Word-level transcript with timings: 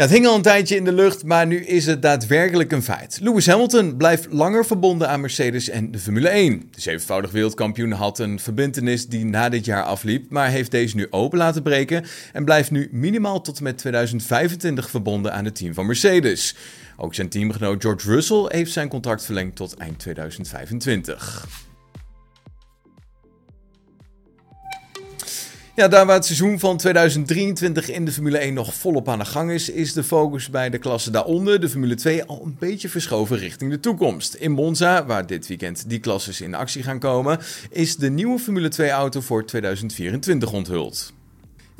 Ja, 0.00 0.06
het 0.06 0.14
hing 0.14 0.26
al 0.26 0.34
een 0.34 0.42
tijdje 0.42 0.76
in 0.76 0.84
de 0.84 0.92
lucht, 0.92 1.24
maar 1.24 1.46
nu 1.46 1.64
is 1.64 1.86
het 1.86 2.02
daadwerkelijk 2.02 2.72
een 2.72 2.82
feit. 2.82 3.18
Lewis 3.22 3.46
Hamilton 3.46 3.96
blijft 3.96 4.32
langer 4.32 4.66
verbonden 4.66 5.08
aan 5.08 5.20
Mercedes 5.20 5.68
en 5.68 5.90
de 5.90 5.98
Formule 5.98 6.28
1. 6.28 6.68
De 6.70 6.80
zevenvoudig 6.80 7.30
wereldkampioen 7.30 7.92
had 7.92 8.18
een 8.18 8.38
verbintenis 8.38 9.06
die 9.06 9.24
na 9.24 9.48
dit 9.48 9.64
jaar 9.64 9.82
afliep, 9.82 10.30
maar 10.30 10.48
heeft 10.48 10.70
deze 10.70 10.96
nu 10.96 11.06
open 11.10 11.38
laten 11.38 11.62
breken 11.62 12.04
en 12.32 12.44
blijft 12.44 12.70
nu 12.70 12.88
minimaal 12.92 13.40
tot 13.40 13.58
en 13.58 13.62
met 13.62 13.78
2025 13.78 14.90
verbonden 14.90 15.32
aan 15.32 15.44
het 15.44 15.54
team 15.54 15.74
van 15.74 15.86
Mercedes. 15.86 16.56
Ook 16.96 17.14
zijn 17.14 17.28
teamgenoot 17.28 17.82
George 17.82 18.10
Russell 18.10 18.44
heeft 18.48 18.72
zijn 18.72 18.88
contract 18.88 19.24
verlengd 19.24 19.56
tot 19.56 19.74
eind 19.74 19.98
2025. 19.98 21.46
Ja, 25.80 25.88
daar 25.88 26.06
waar 26.06 26.14
het 26.14 26.24
seizoen 26.24 26.58
van 26.58 26.76
2023 26.76 27.90
in 27.90 28.04
de 28.04 28.12
Formule 28.12 28.38
1 28.38 28.54
nog 28.54 28.74
volop 28.74 29.08
aan 29.08 29.18
de 29.18 29.24
gang 29.24 29.50
is, 29.50 29.70
is 29.70 29.92
de 29.92 30.02
focus 30.02 30.50
bij 30.50 30.70
de 30.70 30.78
klasse 30.78 31.10
daaronder, 31.10 31.60
de 31.60 31.68
Formule 31.68 31.94
2, 31.94 32.24
al 32.24 32.42
een 32.44 32.56
beetje 32.58 32.88
verschoven 32.88 33.38
richting 33.38 33.70
de 33.70 33.80
toekomst. 33.80 34.34
In 34.34 34.50
Monza, 34.50 35.06
waar 35.06 35.26
dit 35.26 35.46
weekend 35.46 35.88
die 35.88 35.98
klasses 35.98 36.40
in 36.40 36.54
actie 36.54 36.82
gaan 36.82 36.98
komen, 36.98 37.38
is 37.70 37.96
de 37.96 38.10
nieuwe 38.10 38.38
Formule 38.38 38.68
2 38.68 38.90
auto 38.90 39.20
voor 39.20 39.46
2024 39.46 40.52
onthuld. 40.52 41.12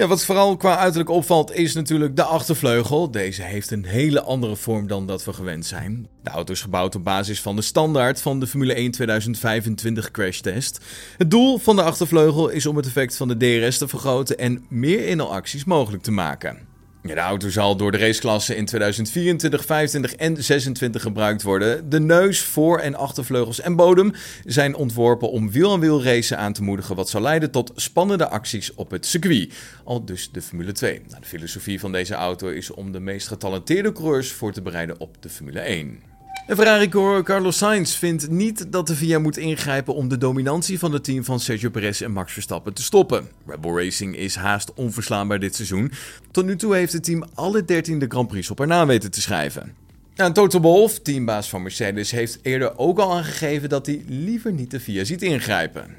Wat 0.09 0.25
vooral 0.25 0.57
qua 0.57 0.77
uiterlijk 0.77 1.11
opvalt 1.11 1.55
is 1.55 1.75
natuurlijk 1.75 2.17
de 2.17 2.23
achtervleugel. 2.23 3.11
Deze 3.11 3.43
heeft 3.43 3.71
een 3.71 3.85
hele 3.85 4.23
andere 4.23 4.57
vorm 4.57 4.87
dan 4.87 5.07
dat 5.07 5.25
we 5.25 5.33
gewend 5.33 5.67
zijn. 5.67 6.09
De 6.23 6.31
auto 6.31 6.53
is 6.53 6.63
gebouwd 6.63 6.95
op 6.95 7.05
basis 7.05 7.41
van 7.41 7.57
de 7.57 7.63
standaard 7.63 8.23
van 8.23 8.41
de 8.41 8.47
Formule 8.47 8.75
1 8.75 8.91
2025 8.91 10.11
crashtest. 10.11 10.81
Het 11.17 11.31
doel 11.31 11.59
van 11.59 11.77
de 11.77 11.83
achtervleugel 11.83 12.49
is 12.49 12.67
om 12.67 12.77
het 12.77 12.87
effect 12.87 13.17
van 13.17 13.29
de 13.29 13.37
DRS 13.37 13.79
te 13.79 13.89
vergroten 13.89 14.39
en 14.39 14.65
meer 14.69 15.07
inhaalacties 15.07 15.65
mogelijk 15.65 16.03
te 16.03 16.11
maken. 16.11 16.70
De 17.03 17.15
auto 17.15 17.49
zal 17.49 17.77
door 17.77 17.93
de 17.93 17.99
raceklassen 17.99 18.57
in 18.57 18.65
2024, 18.65 19.65
25 19.65 20.15
en 20.15 20.45
26 20.45 21.03
gebruikt 21.03 21.43
worden. 21.43 21.89
De 21.91 22.01
neus, 22.01 22.41
voor- 22.41 22.79
en 22.79 22.95
achtervleugels 22.95 23.61
en 23.61 23.77
bodem 23.77 24.13
zijn 24.45 24.75
ontworpen 24.75 25.31
om 25.31 25.51
wiel-aan-wiel 25.51 26.03
racen 26.05 26.39
aan 26.39 26.53
te 26.53 26.63
moedigen, 26.63 26.97
wat 26.97 27.09
zal 27.09 27.21
leiden 27.21 27.51
tot 27.51 27.73
spannende 27.77 28.29
acties 28.29 28.75
op 28.75 28.91
het 28.91 29.07
circuit. 29.07 29.55
Al 29.85 30.05
dus 30.05 30.31
de 30.31 30.43
Formule 30.43 30.73
2. 30.73 31.01
Nou, 31.09 31.21
de 31.21 31.27
filosofie 31.27 31.81
van 31.81 31.93
deze 31.93 32.15
auto 32.15 32.49
is 32.49 32.71
om 32.71 32.93
de 32.93 33.01
meest 33.01 33.29
getalenteerde 33.29 33.93
coureurs 33.93 34.33
voor 34.33 34.53
te 34.53 34.63
bereiden 34.63 35.01
op 35.01 35.17
de 35.21 35.29
Formule 35.29 35.61
1. 35.61 36.10
En 36.51 36.57
Ferrari-coureur 36.57 37.23
Carlos 37.23 37.57
Sainz 37.57 37.95
vindt 37.95 38.31
niet 38.31 38.73
dat 38.73 38.87
de 38.87 38.95
VIA 38.95 39.19
moet 39.19 39.37
ingrijpen 39.37 39.95
om 39.95 40.09
de 40.09 40.19
dominantie 40.19 40.79
van 40.79 40.93
het 40.93 41.05
team 41.05 41.25
van 41.25 41.41
Sergio 41.41 41.71
Perez 41.71 42.01
en 42.01 42.13
Max 42.13 42.33
Verstappen 42.33 42.75
te 42.75 42.83
stoppen. 42.83 43.29
Red 43.47 43.61
Bull 43.61 43.85
Racing 43.85 44.17
is 44.17 44.35
haast 44.35 44.75
onverslaanbaar 44.75 45.39
dit 45.39 45.55
seizoen. 45.55 45.93
Tot 46.31 46.45
nu 46.45 46.57
toe 46.57 46.75
heeft 46.75 46.93
het 46.93 47.05
team 47.05 47.25
alle 47.35 47.65
dertiende 47.65 48.07
Grand 48.09 48.29
Prix 48.29 48.51
op 48.51 48.59
haar 48.59 48.67
naam 48.67 48.87
weten 48.87 49.11
te 49.11 49.21
schrijven. 49.21 49.75
Nou, 50.15 50.33
Toto 50.33 50.61
Wolff, 50.61 50.99
teambaas 50.99 51.49
van 51.49 51.63
Mercedes, 51.63 52.11
heeft 52.11 52.39
eerder 52.43 52.79
ook 52.79 52.99
al 52.99 53.13
aangegeven 53.13 53.69
dat 53.69 53.87
hij 53.87 54.03
liever 54.07 54.53
niet 54.53 54.71
de 54.71 54.81
VIA 54.81 55.05
ziet 55.05 55.23
ingrijpen. 55.23 55.95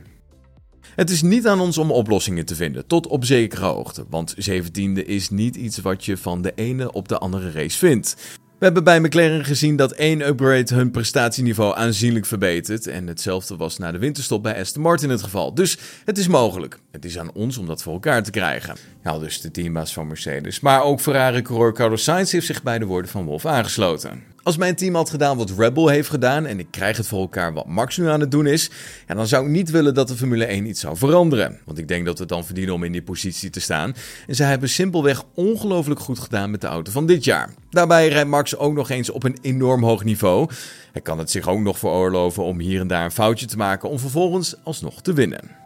Het 0.95 1.09
is 1.09 1.21
niet 1.21 1.47
aan 1.47 1.59
ons 1.59 1.77
om 1.77 1.91
oplossingen 1.91 2.45
te 2.45 2.55
vinden, 2.55 2.87
tot 2.87 3.07
op 3.07 3.25
zekere 3.25 3.65
hoogte. 3.65 4.05
Want 4.09 4.35
17e 4.49 5.05
is 5.05 5.29
niet 5.29 5.55
iets 5.55 5.77
wat 5.77 6.05
je 6.05 6.17
van 6.17 6.41
de 6.41 6.51
ene 6.55 6.91
op 6.91 7.07
de 7.07 7.17
andere 7.17 7.51
race 7.51 7.77
vindt. 7.77 8.39
We 8.61 8.67
hebben 8.67 8.83
bij 8.83 8.99
McLaren 8.99 9.45
gezien 9.45 9.75
dat 9.75 9.91
één 9.91 10.27
upgrade 10.27 10.75
hun 10.75 10.91
prestatieniveau 10.91 11.75
aanzienlijk 11.77 12.25
verbetert. 12.25 12.87
En 12.87 13.07
hetzelfde 13.07 13.55
was 13.55 13.77
na 13.77 13.91
de 13.91 13.97
winterstop 13.97 14.43
bij 14.43 14.59
Aston 14.59 14.81
Martin 14.81 15.09
het 15.09 15.23
geval. 15.23 15.53
Dus 15.53 15.77
het 16.05 16.17
is 16.17 16.27
mogelijk. 16.27 16.79
Het 16.91 17.05
is 17.05 17.19
aan 17.19 17.31
ons 17.33 17.57
om 17.57 17.65
dat 17.65 17.83
voor 17.83 17.93
elkaar 17.93 18.23
te 18.23 18.31
krijgen. 18.31 18.75
Ja, 19.03 19.19
dus 19.19 19.41
de 19.41 19.51
teambaas 19.51 19.93
van 19.93 20.07
Mercedes. 20.07 20.59
Maar 20.59 20.83
ook 20.83 20.99
Ferrari-coureur 20.99 21.73
Carlos 21.73 22.03
Sainz 22.03 22.31
heeft 22.31 22.45
zich 22.45 22.63
bij 22.63 22.79
de 22.79 22.85
woorden 22.85 23.11
van 23.11 23.25
Wolf 23.25 23.45
aangesloten. 23.45 24.23
Als 24.43 24.57
mijn 24.57 24.75
team 24.75 24.95
had 24.95 25.09
gedaan 25.09 25.37
wat 25.37 25.53
Red 25.57 25.73
Bull 25.73 25.91
heeft 25.91 26.09
gedaan 26.09 26.45
en 26.45 26.59
ik 26.59 26.67
krijg 26.71 26.97
het 26.97 27.07
voor 27.07 27.19
elkaar 27.19 27.53
wat 27.53 27.67
Max 27.67 27.97
nu 27.97 28.07
aan 28.07 28.19
het 28.19 28.31
doen 28.31 28.47
is, 28.47 28.69
dan 29.07 29.27
zou 29.27 29.45
ik 29.45 29.51
niet 29.51 29.69
willen 29.69 29.93
dat 29.93 30.07
de 30.07 30.15
Formule 30.15 30.45
1 30.45 30.65
iets 30.65 30.79
zou 30.79 30.97
veranderen. 30.97 31.59
Want 31.65 31.77
ik 31.77 31.87
denk 31.87 32.05
dat 32.05 32.13
we 32.13 32.19
het 32.19 32.29
dan 32.29 32.45
verdienen 32.45 32.73
om 32.73 32.83
in 32.83 32.91
die 32.91 33.01
positie 33.01 33.49
te 33.49 33.59
staan. 33.59 33.95
En 34.27 34.35
zij 34.35 34.47
hebben 34.47 34.69
simpelweg 34.69 35.23
ongelooflijk 35.33 35.99
goed 35.99 36.19
gedaan 36.19 36.51
met 36.51 36.61
de 36.61 36.67
auto 36.67 36.91
van 36.91 37.05
dit 37.05 37.23
jaar. 37.23 37.49
Daarbij 37.69 38.07
rijdt 38.07 38.29
Max 38.29 38.57
ook 38.57 38.73
nog 38.73 38.89
eens 38.89 39.09
op 39.09 39.23
een 39.23 39.37
enorm 39.41 39.83
hoog 39.83 40.03
niveau. 40.03 40.49
Hij 40.91 41.01
kan 41.01 41.19
het 41.19 41.31
zich 41.31 41.47
ook 41.47 41.59
nog 41.59 41.79
veroorloven 41.79 42.43
om 42.43 42.59
hier 42.59 42.79
en 42.79 42.87
daar 42.87 43.05
een 43.05 43.11
foutje 43.11 43.45
te 43.45 43.57
maken 43.57 43.89
om 43.89 43.99
vervolgens 43.99 44.55
alsnog 44.63 45.01
te 45.01 45.13
winnen. 45.13 45.59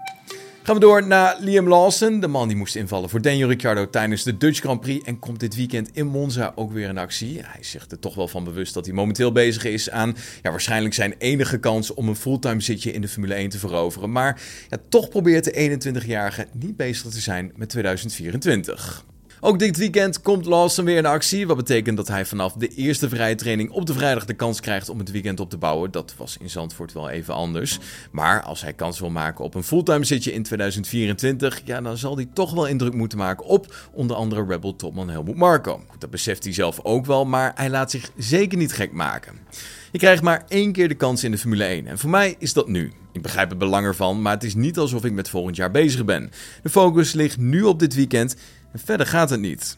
Gaan 0.65 0.75
we 0.75 0.81
door 0.81 1.07
naar 1.07 1.35
Liam 1.39 1.67
Lawson, 1.67 2.19
de 2.19 2.27
man 2.27 2.47
die 2.47 2.57
moest 2.57 2.75
invallen 2.75 3.09
voor 3.09 3.21
Daniel 3.21 3.47
Ricciardo 3.47 3.89
tijdens 3.89 4.23
de 4.23 4.37
Dutch 4.37 4.59
Grand 4.59 4.81
Prix 4.81 5.05
en 5.05 5.19
komt 5.19 5.39
dit 5.39 5.55
weekend 5.55 5.89
in 5.93 6.07
Monza 6.07 6.51
ook 6.55 6.71
weer 6.71 6.89
in 6.89 6.97
actie. 6.97 7.39
Hij 7.43 7.63
zegt 7.63 7.91
er 7.91 7.99
toch 7.99 8.15
wel 8.15 8.27
van 8.27 8.43
bewust 8.43 8.73
dat 8.73 8.85
hij 8.85 8.93
momenteel 8.93 9.31
bezig 9.31 9.63
is 9.63 9.89
aan 9.89 10.15
ja, 10.41 10.51
waarschijnlijk 10.51 10.93
zijn 10.93 11.15
enige 11.17 11.57
kans 11.57 11.93
om 11.93 12.07
een 12.07 12.15
fulltime 12.15 12.61
zitje 12.61 12.91
in 12.91 13.01
de 13.01 13.07
Formule 13.07 13.33
1 13.33 13.49
te 13.49 13.59
veroveren. 13.59 14.11
Maar 14.11 14.41
ja, 14.69 14.77
toch 14.89 15.09
probeert 15.09 15.43
de 15.43 15.79
21-jarige 16.03 16.47
niet 16.53 16.75
bezig 16.75 17.11
te 17.11 17.19
zijn 17.19 17.51
met 17.55 17.69
2024. 17.69 19.05
Ook 19.39 19.59
dit 19.59 19.77
weekend 19.77 20.21
komt 20.21 20.45
Lawson 20.45 20.85
weer 20.85 20.97
in 20.97 21.05
actie. 21.05 21.47
Wat 21.47 21.57
betekent 21.57 21.97
dat 21.97 22.07
hij 22.07 22.25
vanaf 22.25 22.53
de 22.53 22.67
eerste 22.67 23.09
vrije 23.09 23.35
training 23.35 23.69
op 23.69 23.85
de 23.85 23.93
vrijdag 23.93 24.25
de 24.25 24.33
kans 24.33 24.59
krijgt 24.59 24.89
om 24.89 24.99
het 24.99 25.11
weekend 25.11 25.39
op 25.39 25.49
te 25.49 25.57
bouwen. 25.57 25.91
Dat 25.91 26.13
was 26.17 26.37
in 26.39 26.49
Zandvoort 26.49 26.93
wel 26.93 27.09
even 27.09 27.33
anders. 27.33 27.79
Maar 28.11 28.43
als 28.43 28.61
hij 28.61 28.73
kans 28.73 28.99
wil 28.99 29.09
maken 29.09 29.43
op 29.43 29.55
een 29.55 29.63
fulltime 29.63 30.05
zitje 30.05 30.33
in 30.33 30.43
2024, 30.43 31.61
ja, 31.65 31.81
dan 31.81 31.97
zal 31.97 32.15
hij 32.15 32.27
toch 32.33 32.53
wel 32.53 32.67
indruk 32.67 32.93
moeten 32.93 33.17
maken 33.17 33.45
op 33.45 33.75
onder 33.91 34.15
andere 34.15 34.45
Rebel 34.45 34.75
topman 34.75 35.09
Helmut 35.09 35.35
Marko. 35.35 35.83
Dat 35.97 36.09
beseft 36.09 36.43
hij 36.43 36.53
zelf 36.53 36.79
ook 36.83 37.05
wel, 37.05 37.25
maar 37.25 37.51
hij 37.55 37.69
laat 37.69 37.91
zich 37.91 38.11
zeker 38.17 38.57
niet 38.57 38.73
gek 38.73 38.91
maken. 38.91 39.33
Je 39.91 39.99
krijgt 39.99 40.23
maar 40.23 40.45
één 40.47 40.71
keer 40.71 40.87
de 40.87 40.95
kans 40.95 41.23
in 41.23 41.31
de 41.31 41.37
Formule 41.37 41.63
1 41.63 41.87
en 41.87 41.99
voor 41.99 42.09
mij 42.09 42.35
is 42.39 42.53
dat 42.53 42.67
nu. 42.67 42.91
Ik 43.11 43.21
begrijp 43.21 43.49
het 43.49 43.57
belang 43.57 43.85
ervan, 43.85 44.21
maar 44.21 44.33
het 44.33 44.43
is 44.43 44.55
niet 44.55 44.77
alsof 44.77 45.05
ik 45.05 45.11
met 45.11 45.29
volgend 45.29 45.55
jaar 45.55 45.71
bezig 45.71 46.05
ben. 46.05 46.31
De 46.63 46.69
focus 46.69 47.13
ligt 47.13 47.37
nu 47.37 47.61
op 47.61 47.79
dit 47.79 47.95
weekend 47.95 48.35
verder 48.79 49.07
gaat 49.07 49.29
het 49.29 49.39
niet. 49.39 49.77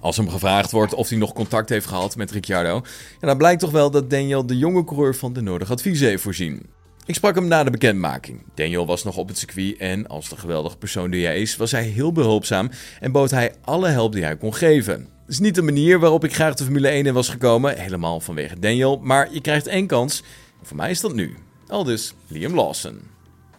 Als 0.00 0.16
hem 0.16 0.28
gevraagd 0.28 0.70
wordt 0.70 0.94
of 0.94 1.08
hij 1.08 1.18
nog 1.18 1.32
contact 1.32 1.68
heeft 1.68 1.86
gehad 1.86 2.16
met 2.16 2.30
Ricciardo, 2.30 2.82
dan 3.20 3.36
blijkt 3.36 3.60
toch 3.60 3.70
wel 3.70 3.90
dat 3.90 4.10
Daniel 4.10 4.46
de 4.46 4.58
jonge 4.58 4.84
coureur 4.84 5.14
van 5.14 5.32
de 5.32 5.40
nodige 5.40 5.72
adviezen 5.72 6.08
heeft 6.08 6.22
voorzien. 6.22 6.66
Ik 7.06 7.14
sprak 7.14 7.34
hem 7.34 7.48
na 7.48 7.64
de 7.64 7.70
bekendmaking. 7.70 8.42
Daniel 8.54 8.86
was 8.86 9.04
nog 9.04 9.16
op 9.16 9.28
het 9.28 9.38
circuit 9.38 9.76
en, 9.76 10.06
als 10.06 10.28
de 10.28 10.36
geweldige 10.36 10.76
persoon 10.76 11.10
die 11.10 11.24
hij 11.24 11.40
is, 11.40 11.56
was 11.56 11.70
hij 11.70 11.84
heel 11.84 12.12
behulpzaam 12.12 12.70
en 13.00 13.12
bood 13.12 13.30
hij 13.30 13.54
alle 13.60 13.88
help 13.88 14.12
die 14.12 14.24
hij 14.24 14.36
kon 14.36 14.54
geven. 14.54 14.94
Het 14.94 15.28
is 15.28 15.38
niet 15.38 15.54
de 15.54 15.62
manier 15.62 15.98
waarop 15.98 16.24
ik 16.24 16.34
graag 16.34 16.54
de 16.54 16.64
Formule 16.64 16.88
1 16.88 17.06
in 17.06 17.14
was 17.14 17.28
gekomen, 17.28 17.78
helemaal 17.78 18.20
vanwege 18.20 18.58
Daniel, 18.58 19.00
maar 19.02 19.32
je 19.32 19.40
krijgt 19.40 19.66
één 19.66 19.86
kans. 19.86 20.22
Voor 20.62 20.76
mij 20.76 20.90
is 20.90 21.00
dat 21.00 21.14
nu. 21.14 21.36
Aldus 21.66 22.14
Liam 22.26 22.54
Lawson. 22.54 23.00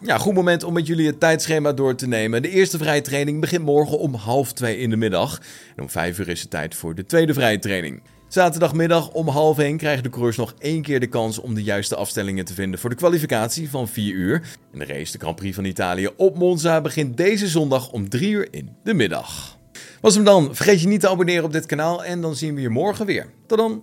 Ja, 0.04 0.18
goed 0.18 0.34
moment 0.34 0.64
om 0.64 0.72
met 0.72 0.86
jullie 0.86 1.06
het 1.06 1.20
tijdschema 1.20 1.72
door 1.72 1.94
te 1.94 2.06
nemen. 2.06 2.42
De 2.42 2.50
eerste 2.50 2.78
vrije 2.78 3.00
training 3.00 3.40
begint 3.40 3.64
morgen 3.64 3.98
om 3.98 4.14
half 4.14 4.52
twee 4.52 4.78
in 4.78 4.90
de 4.90 4.96
middag. 4.96 5.40
En 5.76 5.82
om 5.82 5.90
vijf 5.90 6.18
uur 6.18 6.28
is 6.28 6.40
het 6.40 6.50
tijd 6.50 6.74
voor 6.74 6.94
de 6.94 7.06
tweede 7.06 7.34
vrije 7.34 7.58
training. 7.58 8.02
Zaterdagmiddag 8.28 9.10
om 9.10 9.28
half 9.28 9.58
één 9.58 9.76
krijgen 9.76 10.02
de 10.02 10.08
coureurs 10.08 10.36
nog 10.36 10.54
één 10.58 10.82
keer 10.82 11.00
de 11.00 11.06
kans 11.06 11.38
om 11.38 11.54
de 11.54 11.62
juiste 11.62 11.96
afstellingen 11.96 12.44
te 12.44 12.54
vinden 12.54 12.80
voor 12.80 12.90
de 12.90 12.96
kwalificatie 12.96 13.70
van 13.70 13.88
4 13.88 14.14
uur. 14.14 14.42
En 14.72 14.78
de 14.78 14.84
race, 14.84 15.12
de 15.12 15.18
Grand 15.18 15.36
Prix 15.36 15.54
van 15.54 15.64
Italië 15.64 16.08
op 16.16 16.38
Monza, 16.38 16.80
begint 16.80 17.16
deze 17.16 17.48
zondag 17.48 17.90
om 17.90 18.08
3 18.08 18.30
uur 18.30 18.48
in 18.50 18.76
de 18.84 18.94
middag. 18.94 19.58
Was 20.00 20.14
hem 20.14 20.24
dan. 20.24 20.54
Vergeet 20.54 20.80
je 20.80 20.88
niet 20.88 21.00
te 21.00 21.08
abonneren 21.08 21.44
op 21.44 21.52
dit 21.52 21.66
kanaal 21.66 22.04
en 22.04 22.20
dan 22.20 22.36
zien 22.36 22.54
we 22.54 22.60
je 22.60 22.68
morgen 22.68 23.06
weer. 23.06 23.26
Tot 23.46 23.58
dan. 23.58 23.82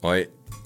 Hoi. 0.00 0.37